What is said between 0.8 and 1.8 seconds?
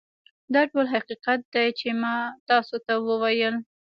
حقیقت دی